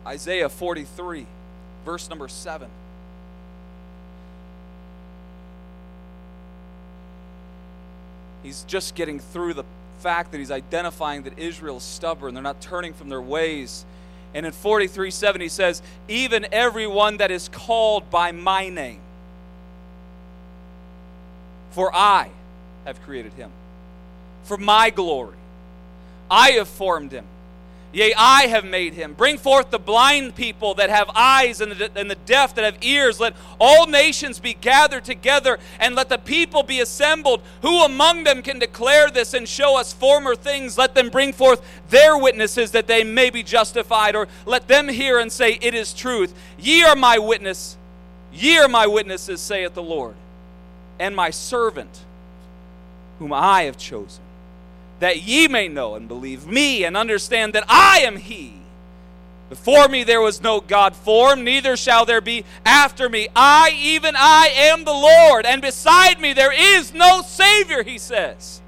[0.05, 1.25] Isaiah 43,
[1.83, 2.69] verse number 7.
[8.47, 9.65] He's just getting through the
[9.99, 12.33] fact that he's identifying that Israel is stubborn.
[12.33, 13.85] They're not turning from their ways.
[14.33, 19.01] And in 43 7, he says, Even everyone that is called by my name,
[21.71, 22.29] for I
[22.85, 23.51] have created him,
[24.43, 25.35] for my glory.
[26.31, 27.25] I have formed him.
[27.93, 29.13] Yea, I have made him.
[29.13, 32.83] Bring forth the blind people that have eyes and the, and the deaf that have
[32.83, 33.19] ears.
[33.19, 37.41] Let all nations be gathered together and let the people be assembled.
[37.61, 40.77] Who among them can declare this and show us former things?
[40.77, 45.17] Let them bring forth their witnesses that they may be justified, or let them hear
[45.19, 46.33] and say, It is truth.
[46.59, 47.77] Ye are my witness.
[48.33, 50.15] Ye are my witnesses, saith the Lord,
[50.99, 52.03] and my servant,
[53.19, 54.26] whom I have chosen
[54.99, 58.53] that ye may know and believe me and understand that I am He.
[59.49, 63.29] Before me there was no God formed, neither shall there be after me.
[63.35, 68.61] I, even I, am the Lord, and beside me there is no Savior, he says.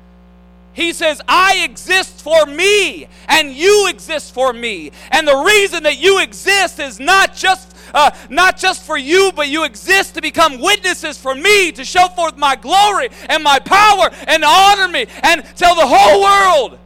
[0.74, 4.92] He says, I exist for me, and you exist for me.
[5.12, 9.48] And the reason that you exist is not just uh, not just for you, but
[9.48, 14.10] you exist to become witnesses for me, to show forth my glory and my power
[14.28, 16.80] and honor me and tell the whole world,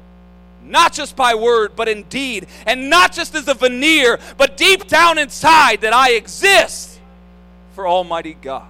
[0.63, 4.87] not just by word, but in deed, and not just as a veneer, but deep
[4.87, 6.99] down inside that I exist
[7.73, 8.67] for Almighty God.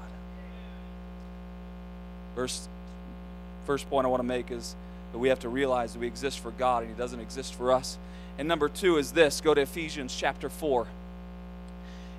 [2.35, 2.67] First,
[3.65, 4.75] first point I want to make is
[5.11, 7.71] that we have to realize that we exist for God and He doesn't exist for
[7.71, 7.97] us.
[8.37, 10.87] And number two is this go to Ephesians chapter 4.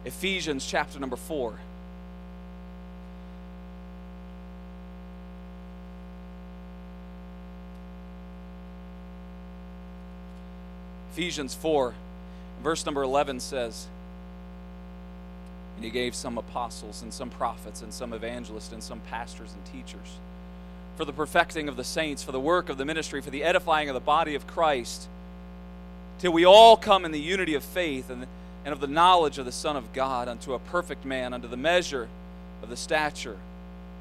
[0.05, 1.55] Ephesians chapter number 4.
[11.13, 11.95] Ephesians 4,
[12.63, 13.87] verse number 11 says,
[15.77, 19.65] And he gave some apostles, and some prophets, and some evangelists, and some pastors and
[19.65, 20.19] teachers
[20.97, 23.89] for the perfecting of the saints, for the work of the ministry, for the edifying
[23.89, 25.09] of the body of Christ,
[26.19, 28.27] till we all come in the unity of faith and
[28.65, 31.57] and of the knowledge of the Son of God unto a perfect man, unto the
[31.57, 32.09] measure
[32.63, 33.39] of the stature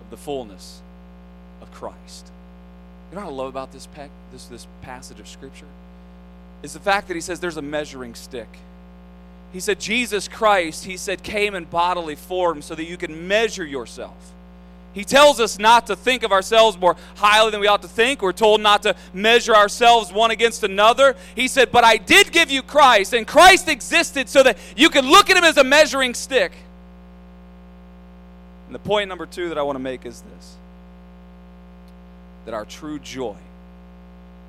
[0.02, 0.82] of the fullness
[1.62, 2.32] of Christ.
[3.12, 5.68] You know what I love about this, pe- this, this passage of Scripture?
[6.64, 8.48] Is the fact that he says there's a measuring stick.
[9.52, 13.66] He said, Jesus Christ, he said, came in bodily form so that you can measure
[13.66, 14.33] yourself.
[14.94, 18.22] He tells us not to think of ourselves more highly than we ought to think.
[18.22, 21.16] We're told not to measure ourselves one against another.
[21.36, 25.06] He said, But I did give you Christ, and Christ existed so that you could
[25.06, 26.52] look at him as a measuring stick.
[28.68, 30.56] And the point number two that I want to make is this
[32.46, 33.38] that our true joy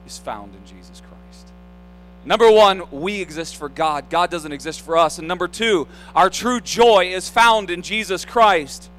[0.07, 1.53] is found in Jesus Christ.
[2.25, 4.11] Number one, we exist for God.
[4.11, 5.19] God doesn't exist for us.
[5.19, 8.91] And number two, our true joy is found in Jesus Christ.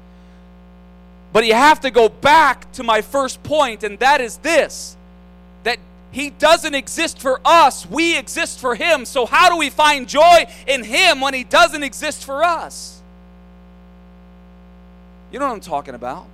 [1.36, 4.96] But you have to go back to my first point, and that is this
[5.64, 5.76] that
[6.10, 9.04] He doesn't exist for us, we exist for Him.
[9.04, 13.02] So, how do we find joy in Him when He doesn't exist for us?
[15.30, 16.26] You know what I'm talking about?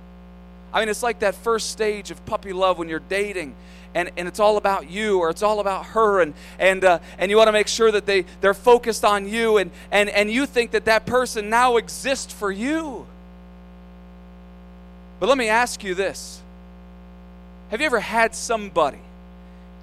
[0.71, 3.55] I mean, it's like that first stage of puppy love when you're dating.
[3.93, 7.29] And, and it's all about you or it's all about her and, and, uh, and
[7.29, 10.45] you want to make sure that they, they're focused on you and, and, and you
[10.45, 13.05] think that that person now exists for you
[15.23, 16.41] but let me ask you this
[17.69, 18.99] Have you ever had somebody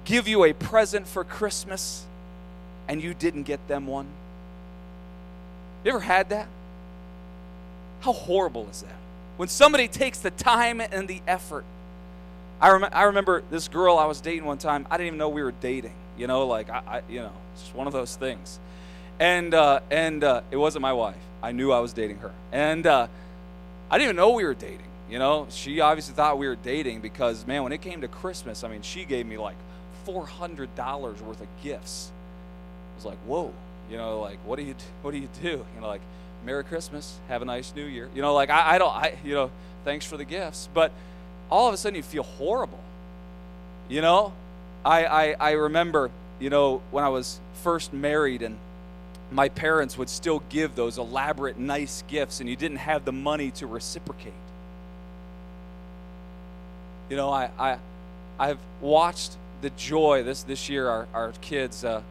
[0.05, 2.05] give you a present for Christmas
[2.87, 4.05] and you didn't get them one?
[5.83, 6.47] You ever had that?
[8.01, 8.93] How horrible is that?
[9.37, 11.65] When somebody takes the time and the effort.
[12.61, 14.85] I, rem- I remember this girl I was dating one time.
[14.91, 15.95] I didn't even know we were dating.
[16.19, 18.59] You know, like I, I you know, it's just one of those things.
[19.19, 21.17] And uh, and uh, it wasn't my wife.
[21.41, 23.07] I knew I was dating her, and uh,
[23.89, 24.90] I didn't even know we were dating.
[25.11, 28.63] You know, she obviously thought we were dating because, man, when it came to Christmas,
[28.63, 29.57] I mean, she gave me like
[30.07, 30.69] $400
[31.21, 32.09] worth of gifts.
[32.93, 33.51] I was like, whoa,
[33.89, 35.65] you know, like, what do you, what do you do?
[35.75, 35.99] You know, like,
[36.45, 38.09] Merry Christmas, have a nice New Year.
[38.15, 39.51] You know, like, I, I don't, I, you know,
[39.83, 40.69] thanks for the gifts.
[40.73, 40.93] But
[41.49, 42.79] all of a sudden you feel horrible.
[43.89, 44.31] You know,
[44.85, 48.57] I, I, I remember, you know, when I was first married and
[49.29, 53.51] my parents would still give those elaborate, nice gifts, and you didn't have the money
[53.51, 54.31] to reciprocate.
[57.11, 57.77] You know, I, I,
[58.39, 62.03] I've watched the joy this, this year, our, our kids, uh,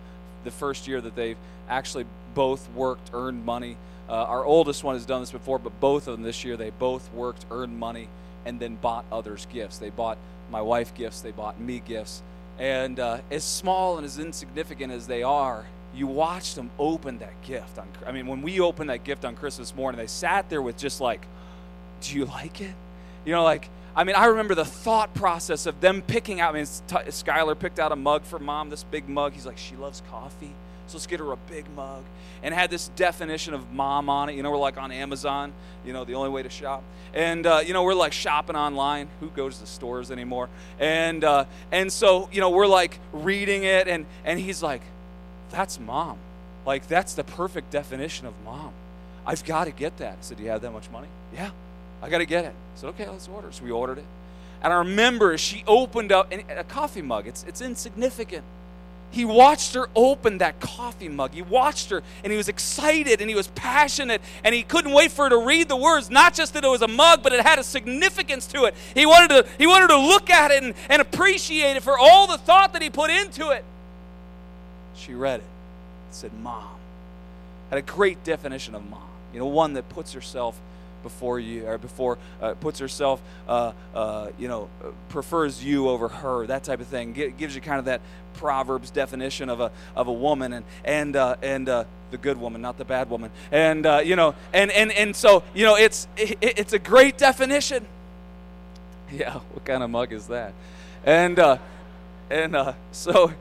[0.44, 1.38] the first year that they've
[1.70, 3.78] actually both worked, earned money.
[4.10, 6.68] Uh, our oldest one has done this before, but both of them this year, they
[6.68, 8.08] both worked, earned money,
[8.44, 9.78] and then bought others gifts.
[9.78, 10.18] They bought
[10.50, 12.20] my wife gifts, they bought me gifts.
[12.58, 17.40] And uh, as small and as insignificant as they are, you watched them open that
[17.40, 17.78] gift.
[17.78, 20.76] On, I mean, when we opened that gift on Christmas morning, they sat there with
[20.76, 21.24] just like,
[22.02, 22.74] Do you like it?
[23.24, 26.54] You know, like, I mean, I remember the thought process of them picking out.
[26.54, 29.34] I mean, Skylar picked out a mug for mom, this big mug.
[29.34, 30.54] He's like, She loves coffee.
[30.86, 32.02] So let's get her a big mug.
[32.42, 34.36] And had this definition of mom on it.
[34.36, 35.52] You know, we're like on Amazon,
[35.84, 36.82] you know, the only way to shop.
[37.12, 39.10] And, uh, you know, we're like shopping online.
[39.20, 40.48] Who goes to stores anymore?
[40.78, 43.86] And, uh, and so, you know, we're like reading it.
[43.86, 44.80] And, and he's like,
[45.50, 46.16] that's mom.
[46.64, 48.72] Like, that's the perfect definition of mom.
[49.26, 50.14] I've got to get that.
[50.14, 51.08] I said, Do you have that much money?
[51.34, 51.50] Yeah,
[52.02, 52.52] I got to get it.
[52.52, 53.52] I said, Okay, let's order.
[53.52, 54.04] So we ordered it.
[54.62, 57.26] And I remember she opened up a coffee mug.
[57.26, 58.44] It's, it's insignificant.
[59.12, 61.32] He watched her open that coffee mug.
[61.32, 65.10] He watched her and he was excited and he was passionate and he couldn't wait
[65.10, 66.10] for her to read the words.
[66.10, 68.74] Not just that it was a mug, but it had a significance to it.
[68.94, 72.28] He wanted to, he wanted to look at it and, and appreciate it for all
[72.28, 73.64] the thought that he put into it.
[74.94, 75.44] She read it.
[76.10, 76.76] It said, Mom.
[77.70, 79.08] Had a great definition of mom.
[79.32, 80.60] You know, one that puts herself
[81.02, 84.68] before you, or before, uh, puts herself, uh, uh, you know,
[85.08, 87.12] prefers you over her, that type of thing.
[87.12, 88.00] Gives you kind of that
[88.34, 92.62] Proverbs definition of a, of a woman and, and, uh, and uh, the good woman,
[92.62, 93.30] not the bad woman.
[93.50, 97.18] And, uh, you know, and, and, and so, you know, it's, it, it's a great
[97.18, 97.86] definition.
[99.12, 100.54] Yeah, what kind of mug is that?
[101.04, 101.40] And,
[102.30, 103.32] and so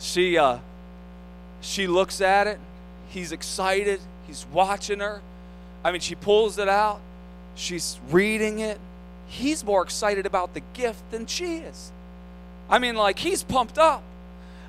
[0.00, 0.36] she,
[1.60, 2.58] she looks at it.
[3.08, 4.00] He's excited.
[4.26, 5.22] He's watching her.
[5.84, 7.00] I mean, she pulls it out.
[7.54, 8.80] She's reading it.
[9.26, 11.92] He's more excited about the gift than she is.
[12.68, 14.02] I mean, like, he's pumped up.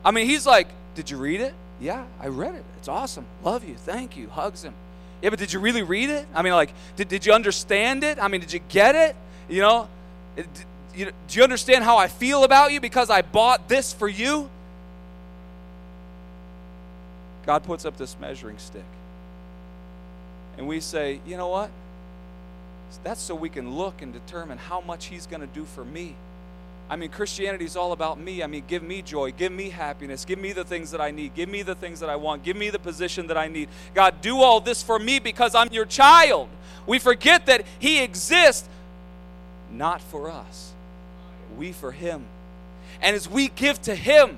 [0.04, 1.54] I mean, he's like, Did you read it?
[1.80, 2.64] Yeah, I read it.
[2.78, 3.26] It's awesome.
[3.44, 3.76] Love you.
[3.76, 4.30] Thank you.
[4.30, 4.74] Hugs him.
[5.22, 6.28] Yeah, but did you really read it?
[6.34, 8.22] I mean, like, did, did you understand it?
[8.22, 9.16] I mean, did you get it?
[9.50, 9.90] You know,
[10.36, 10.48] did,
[10.96, 14.50] you, do you understand how I feel about you because I bought this for you?
[17.46, 18.86] God puts up this measuring stick.
[20.58, 21.70] And we say, you know what?
[23.04, 26.16] That's so we can look and determine how much He's going to do for me.
[26.90, 28.44] I mean, Christianity is all about me.
[28.44, 31.34] I mean, give me joy, give me happiness, give me the things that I need,
[31.34, 33.70] give me the things that I want, give me the position that I need.
[33.96, 36.48] God, do all this for me because I'm your child.
[36.86, 38.70] We forget that He exists
[39.72, 40.74] not for us,
[41.58, 42.26] we for Him.
[43.02, 44.38] And as we give to Him,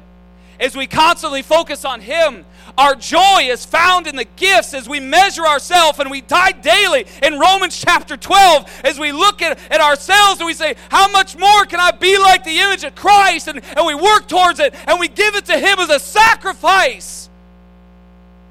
[0.59, 2.45] as we constantly focus on Him,
[2.77, 7.05] our joy is found in the gifts as we measure ourselves and we die daily
[7.23, 11.37] in Romans chapter 12 as we look at, at ourselves and we say, How much
[11.37, 13.47] more can I be like the image of Christ?
[13.47, 17.29] And, and we work towards it and we give it to Him as a sacrifice.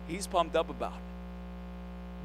[0.09, 1.01] He's pumped up about it.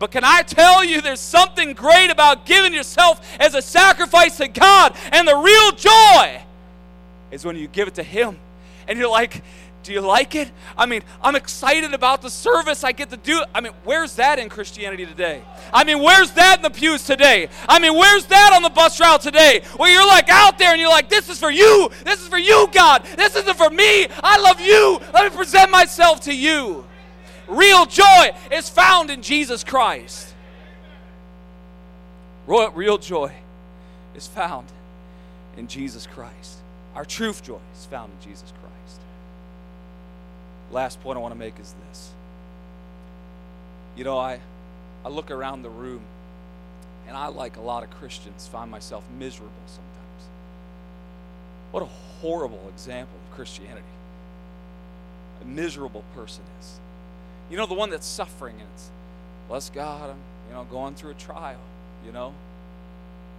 [0.02, 4.48] But can I tell you, there's something great about giving yourself as a sacrifice to
[4.48, 4.96] God.
[5.12, 6.42] And the real joy
[7.30, 8.38] is when you give it to Him.
[8.88, 9.44] And you're like,
[9.84, 10.52] do you like it?
[10.78, 13.44] I mean, I'm excited about the service I get to do.
[13.54, 15.42] I mean, where's that in Christianity today?
[15.74, 17.50] I mean, where's that in the pews today?
[17.68, 19.64] I mean, where's that on the bus route today?
[19.78, 21.90] Where you're like out there and you're like, this is for you.
[22.06, 23.04] This is for you, God.
[23.16, 24.08] This isn't for me.
[24.24, 25.00] I love you.
[25.14, 26.86] Let me present myself to you.
[27.48, 30.36] Real joy is found in Jesus Christ.
[32.46, 33.34] Real joy
[34.16, 34.68] is found
[35.58, 36.58] in Jesus Christ.
[36.94, 38.71] Our true joy is found in Jesus Christ
[40.72, 42.12] last point I want to make is this.
[43.96, 44.40] You know, I,
[45.06, 46.02] I look around the room,
[47.08, 50.30] and I, like a lot of Christians, find myself miserable sometimes.
[51.72, 51.88] What a
[52.22, 53.82] horrible example of Christianity.
[55.42, 56.80] A miserable person is.
[57.50, 58.90] You know, the one that's suffering, and it's,
[59.48, 60.18] bless God, I'm,
[60.48, 61.60] you know, going through a trial,
[62.06, 62.34] you know.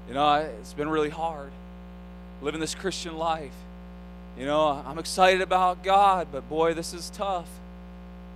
[0.08, 1.52] You know, I, it's been really hard
[2.42, 3.54] living this Christian life.
[4.38, 7.48] You know, I'm excited about God, but boy, this is tough.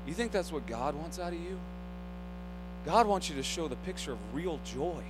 [0.07, 1.59] You think that's what God wants out of you?
[2.85, 5.03] God wants you to show the picture of real joy.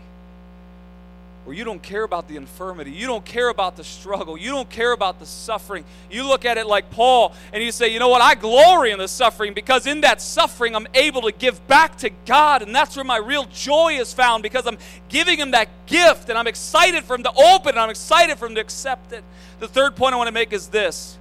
[1.47, 4.68] Where you don't care about the infirmity, you don't care about the struggle, you don't
[4.68, 5.84] care about the suffering.
[6.11, 8.99] You look at it like Paul and you say, you know what, I glory in
[8.99, 12.97] the suffering because in that suffering I'm able to give back to God, and that's
[12.97, 14.76] where my real joy is found because I'm
[15.09, 18.47] giving Him that gift and I'm excited for Him to open and I'm excited for
[18.47, 19.22] Him to accept it.
[19.61, 21.16] The third point I want to make is this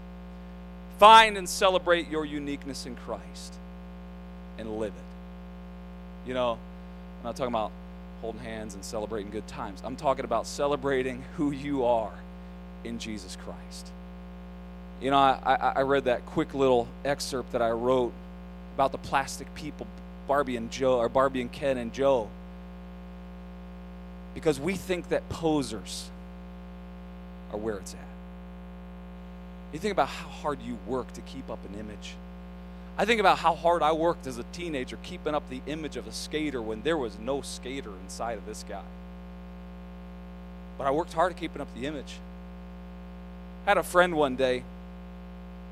[0.97, 3.53] find and celebrate your uniqueness in Christ
[4.57, 6.27] and live it.
[6.27, 7.71] You know, I'm not talking about
[8.21, 9.81] holding hands and celebrating good times.
[9.83, 12.13] I'm talking about celebrating who you are
[12.83, 13.91] in Jesus Christ.
[15.01, 18.13] You know, I, I, read that quick little excerpt that I wrote
[18.75, 19.87] about the plastic people,
[20.27, 22.29] Barbie and Joe, or Barbie and Ken and Joe.
[24.33, 26.09] Because we think that posers
[27.51, 27.99] are where it's at.
[29.73, 32.15] You think about how hard you work to keep up an image
[32.97, 36.07] I think about how hard I worked as a teenager keeping up the image of
[36.07, 38.83] a skater when there was no skater inside of this guy.
[40.77, 42.19] But I worked hard at keeping up the image.
[43.65, 44.63] I had a friend one day,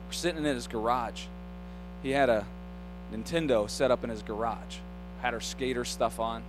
[0.07, 1.25] we're sitting in his garage.
[2.01, 2.45] He had a
[3.13, 4.77] Nintendo set up in his garage.
[5.21, 6.43] Had our skater stuff on,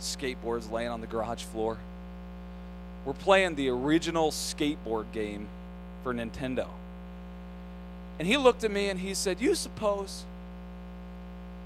[0.00, 1.78] skateboards laying on the garage floor.
[3.06, 5.48] We're playing the original skateboard game
[6.02, 6.66] for Nintendo.
[8.20, 10.24] And he looked at me and he said, You suppose,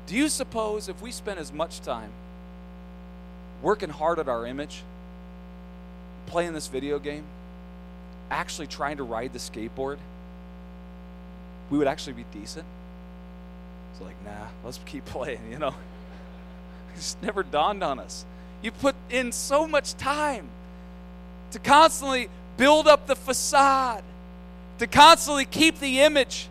[0.07, 2.13] do you suppose if we spent as much time
[3.61, 4.85] working hard at our image,
[6.27, 7.25] playing this video game,
[8.31, 9.99] actually trying to ride the skateboard,
[11.71, 12.67] we would actually be decent?
[13.91, 15.75] It's like, nah, let's keep playing, you know?
[16.95, 18.25] It's never dawned on us.
[18.63, 20.47] You put in so much time
[21.51, 24.05] to constantly build up the facade
[24.79, 26.49] to constantly keep the image.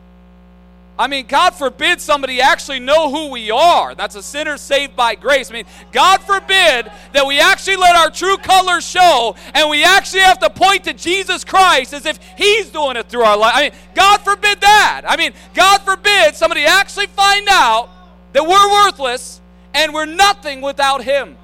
[0.97, 3.95] I mean, God forbid somebody actually know who we are.
[3.95, 5.49] That's a sinner saved by grace.
[5.49, 10.21] I mean, God forbid that we actually let our true colors show and we actually
[10.21, 13.53] have to point to Jesus Christ as if He's doing it through our life.
[13.55, 15.01] I mean, God forbid that.
[15.07, 17.89] I mean, God forbid somebody actually find out
[18.34, 19.41] that we're worthless
[19.74, 21.38] and we're nothing without Him.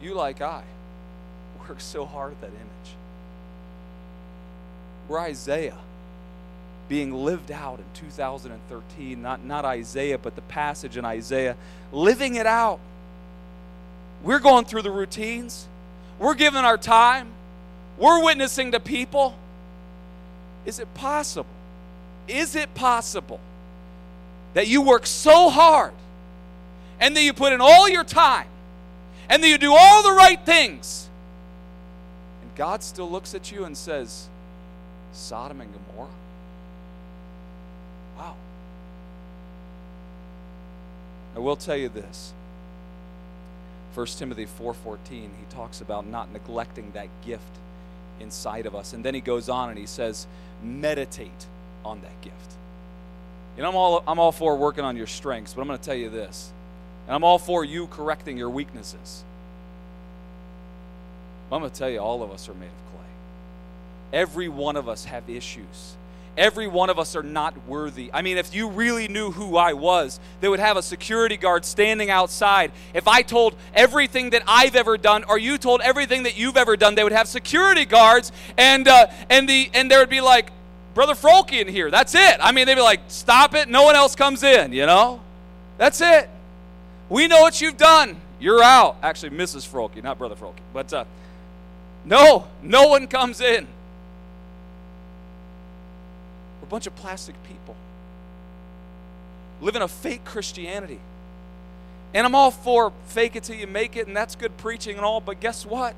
[0.00, 0.62] You, like I,
[1.68, 2.96] work so hard at that image.
[5.08, 5.78] We're Isaiah
[6.88, 9.22] being lived out in 2013.
[9.22, 11.56] Not, not Isaiah, but the passage in Isaiah,
[11.92, 12.78] living it out.
[14.22, 15.66] We're going through the routines,
[16.18, 17.28] we're giving our time,
[17.98, 19.36] we're witnessing to people.
[20.64, 21.50] Is it possible?
[22.26, 23.38] Is it possible
[24.54, 25.92] that you work so hard
[26.98, 28.46] and that you put in all your time
[29.28, 31.03] and that you do all the right things
[32.56, 34.28] God still looks at you and says,
[35.12, 36.10] Sodom and Gomorrah?
[38.16, 38.36] Wow.
[41.34, 42.32] I will tell you this.
[43.94, 47.42] 1 Timothy 4:14, he talks about not neglecting that gift
[48.20, 48.92] inside of us.
[48.92, 50.26] And then he goes on and he says,
[50.62, 51.46] meditate
[51.84, 52.52] on that gift.
[53.56, 55.84] You know, I'm all, I'm all for working on your strengths, but I'm going to
[55.84, 56.52] tell you this.
[57.06, 59.24] And I'm all for you correcting your weaknesses.
[61.52, 63.06] I'm going to tell you, all of us are made of clay.
[64.12, 65.94] Every one of us have issues.
[66.36, 68.10] Every one of us are not worthy.
[68.12, 71.64] I mean, if you really knew who I was, they would have a security guard
[71.64, 72.72] standing outside.
[72.92, 76.76] If I told everything that I've ever done, or you told everything that you've ever
[76.76, 80.50] done, they would have security guards, and uh, and the and there would be like,
[80.94, 81.90] Brother Frolke in here.
[81.90, 82.36] That's it.
[82.40, 83.68] I mean, they'd be like, stop it.
[83.68, 84.72] No one else comes in.
[84.72, 85.20] You know,
[85.78, 86.28] that's it.
[87.08, 88.20] We know what you've done.
[88.40, 88.96] You're out.
[89.04, 89.68] Actually, Mrs.
[89.68, 90.92] Frolke, not Brother Frolke, but.
[90.92, 91.04] Uh,
[92.04, 93.66] no, no one comes in.
[96.60, 97.76] We're a bunch of plastic people
[99.64, 101.00] Live in a fake Christianity.
[102.12, 105.04] And I'm all for fake it till you make it, and that's good preaching and
[105.04, 105.94] all, but guess what?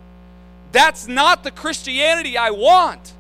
[0.71, 3.13] That's not the Christianity I want.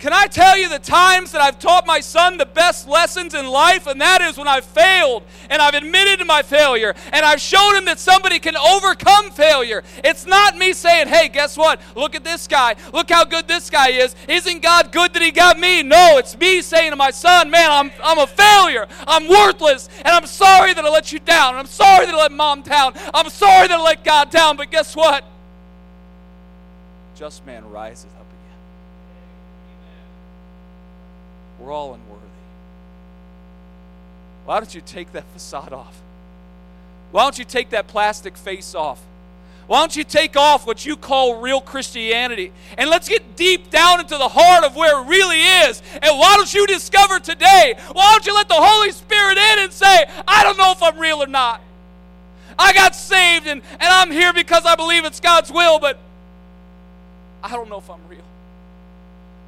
[0.00, 3.46] Can I tell you the times that I've taught my son the best lessons in
[3.46, 3.86] life?
[3.86, 7.76] And that is when I've failed and I've admitted to my failure and I've shown
[7.76, 9.84] him that somebody can overcome failure.
[10.02, 11.82] It's not me saying, hey, guess what?
[11.94, 12.76] Look at this guy.
[12.94, 14.16] Look how good this guy is.
[14.26, 15.82] Isn't God good that he got me?
[15.82, 18.88] No, it's me saying to my son, man, I'm, I'm a failure.
[19.06, 19.90] I'm worthless.
[19.98, 21.56] And I'm sorry that I let you down.
[21.56, 22.94] I'm sorry that I let mom down.
[23.12, 24.56] I'm sorry that I let God down.
[24.56, 25.24] But guess what?
[27.16, 28.10] Just man rises
[31.60, 32.26] We're all unworthy.
[34.46, 36.00] Why don't you take that facade off?
[37.12, 39.00] Why don't you take that plastic face off?
[39.66, 44.00] Why don't you take off what you call real Christianity and let's get deep down
[44.00, 45.80] into the heart of where it really is?
[46.02, 47.76] And why don't you discover today?
[47.92, 50.98] Why don't you let the Holy Spirit in and say, I don't know if I'm
[50.98, 51.60] real or not?
[52.58, 55.98] I got saved and, and I'm here because I believe it's God's will, but
[57.42, 58.20] I don't know if I'm real.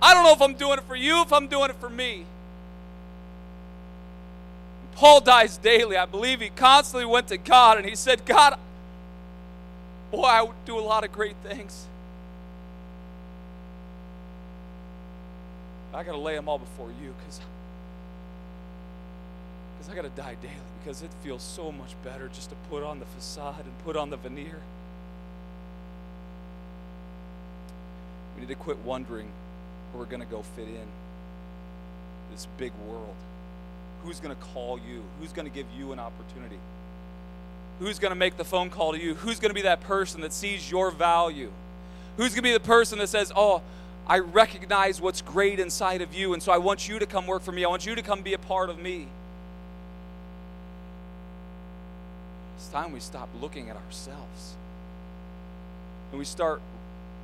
[0.03, 2.25] I don't know if I'm doing it for you, if I'm doing it for me.
[4.97, 5.97] Paul dies daily.
[5.97, 8.59] I believe he constantly went to God and he said, God,
[10.11, 11.87] boy, I would do a lot of great things.
[15.95, 17.41] I got to lay them all before you because
[19.79, 22.83] because I got to die daily because it feels so much better just to put
[22.83, 24.61] on the facade and put on the veneer.
[28.35, 29.29] We need to quit wondering
[29.93, 30.87] where we're going to go fit in
[32.33, 33.15] this big world.
[34.05, 35.03] Who's going to call you?
[35.21, 36.59] Who's going to give you an opportunity?
[37.79, 39.15] Who's going to make the phone call to you?
[39.15, 41.53] Who's going to be that person that sees your value?
[42.17, 43.63] Who's going to be the person that says, Oh,
[44.07, 47.43] I recognize what's great inside of you, and so I want you to come work
[47.43, 47.65] for me.
[47.65, 49.07] I want you to come be a part of me.
[52.57, 54.55] It's time we stop looking at ourselves
[56.11, 56.61] and we start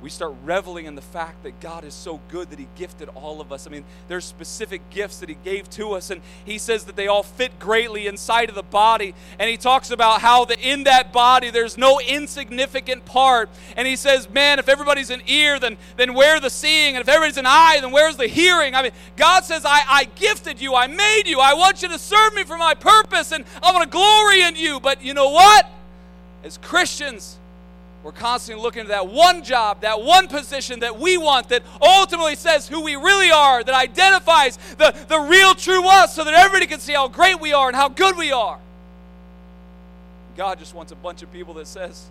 [0.01, 3.41] we start reveling in the fact that God is so good that He gifted all
[3.41, 3.67] of us.
[3.67, 7.07] I mean, there's specific gifts that He gave to us, and He says that they
[7.07, 9.13] all fit greatly inside of the body.
[9.37, 13.49] And He talks about how that in that body there's no insignificant part.
[13.75, 16.95] And He says, man, if everybody's an ear, then then where's the seeing?
[16.95, 18.75] And if everybody's an eye, then where's the hearing?
[18.75, 21.99] I mean, God says, I, I gifted you, I made you, I want you to
[21.99, 24.79] serve me for my purpose, and I want to glory in you.
[24.79, 25.69] But you know what?
[26.43, 27.38] As Christians,
[28.03, 32.35] we're constantly looking at that one job, that one position that we want, that ultimately
[32.35, 36.65] says who we really are, that identifies the, the real true us, so that everybody
[36.65, 38.57] can see how great we are and how good we are.
[40.37, 42.05] God just wants a bunch of people that says,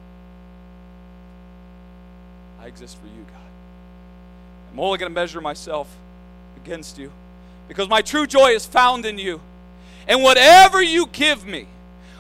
[2.61, 3.35] I exist for you, God.
[4.73, 5.89] I'm only going to measure myself
[6.63, 7.11] against you
[7.67, 9.41] because my true joy is found in you.
[10.07, 11.67] And whatever you give me,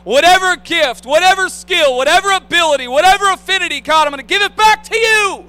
[0.04, 4.84] whatever gift, whatever skill, whatever ability, whatever affinity, God, I'm going to give it back
[4.84, 5.44] to you.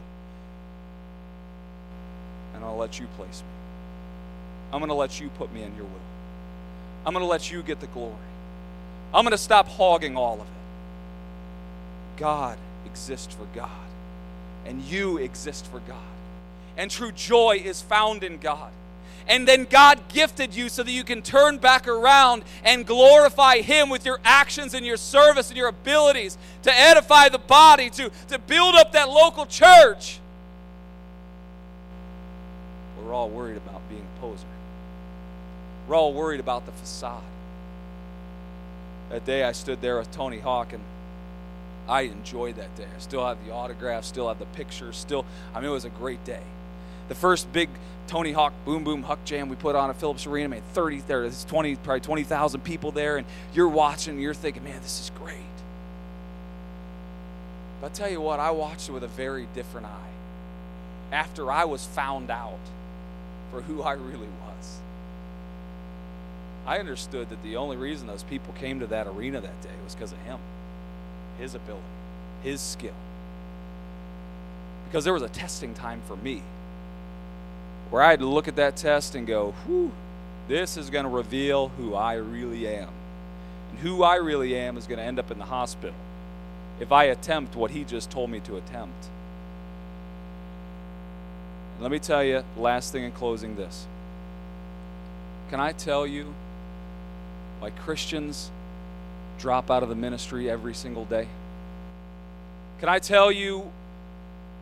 [2.56, 3.48] And I'll let you place me.
[4.72, 5.92] I'm going to let you put me in your will.
[7.06, 8.14] I'm going to let you get the glory.
[9.14, 12.18] I'm going to stop hogging all of it.
[12.18, 13.70] God exists for God,
[14.66, 15.98] and you exist for God.
[16.78, 18.72] And true joy is found in God
[19.30, 23.90] and then God gifted you so that you can turn back around and glorify Him
[23.90, 28.40] with your actions and your service and your abilities to edify the body, to, to
[28.40, 30.20] build up that local church.
[33.02, 34.46] We're all worried about being a poser.
[35.88, 37.24] We're all worried about the facade.
[39.10, 40.84] That day I stood there with Tony Hawk and
[41.88, 42.86] I enjoyed that day.
[42.96, 45.90] I still have the autographs, still have the pictures, still, I mean, it was a
[45.90, 46.42] great day.
[47.10, 47.70] The first big
[48.08, 50.50] Tony Hawk Boom Boom Huck Jam we put on at Phillips Arena.
[50.50, 51.22] made 30 there.
[51.22, 55.12] There's 20, probably 20,000 people there, and you're watching and you're thinking, man, this is
[55.18, 55.38] great.
[57.82, 61.66] But I tell you what, I watched it with a very different eye after I
[61.66, 62.60] was found out
[63.52, 64.80] for who I really was.
[66.68, 69.96] I understood that the only reason those people came to that arena that day was
[69.96, 70.38] because of him,
[71.40, 71.84] his ability,
[72.44, 72.94] his skill.
[74.86, 76.44] Because there was a testing time for me
[77.90, 79.92] where I had to look at that test and go, whew,
[80.48, 82.90] this is going to reveal who I really am.
[83.72, 85.96] And who I really am is going to end up in the hospital
[86.80, 89.10] if I attempt what he just told me to attempt.
[91.76, 93.86] And let me tell you, last thing in closing this.
[95.50, 96.34] Can I tell you
[97.60, 98.52] why Christians
[99.38, 101.28] drop out of the ministry every single day?
[102.80, 103.72] Can I tell you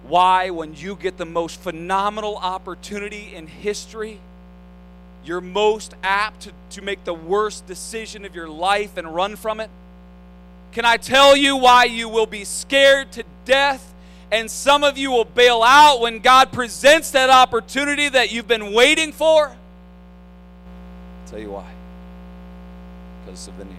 [0.08, 4.20] why, when you get the most phenomenal opportunity in history,
[5.26, 9.60] you're most apt to, to make the worst decision of your life and run from
[9.60, 9.70] it?
[10.72, 13.93] Can I tell you why you will be scared to death
[14.32, 18.74] and some of you will bail out when God presents that opportunity that you've been
[18.74, 19.47] waiting for?
[19.47, 19.55] I'll
[21.28, 21.72] tell you why.
[23.26, 23.78] Because it's a veneer,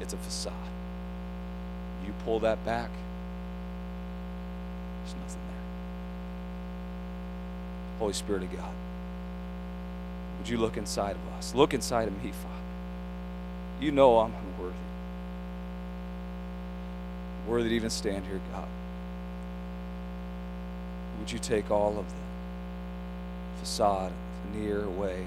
[0.00, 0.52] it's a facade.
[2.06, 2.90] You pull that back,
[7.98, 8.74] Holy Spirit of God,
[10.38, 11.54] would you look inside of us?
[11.54, 12.54] Look inside of me, Father.
[13.80, 14.76] You know I'm unworthy.
[17.48, 18.68] Worthy to even stand here, God.
[21.18, 24.12] Would you take all of the facade,
[24.52, 25.26] veneer away?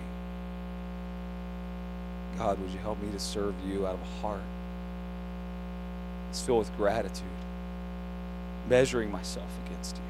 [2.38, 4.42] God, would you help me to serve you out of a heart
[6.28, 7.26] that's filled with gratitude,
[8.70, 10.04] measuring myself against you,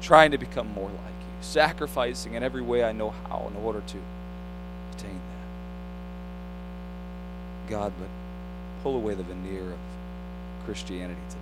[0.00, 3.80] trying to become more like you, sacrificing in every way I know how in order
[3.80, 3.98] to
[4.92, 5.20] attain
[7.66, 7.70] that.
[7.70, 8.08] God, but
[8.82, 9.78] pull away the veneer of
[10.64, 11.40] Christianity today.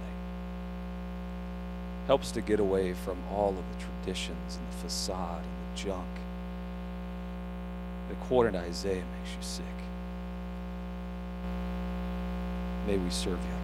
[2.06, 5.82] Help us to get away from all of the traditions and the facade and the
[5.84, 6.06] junk
[8.10, 9.64] according to Isaiah, makes you sick.
[12.86, 13.57] May we serve you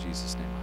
[0.00, 0.59] Jesus' name.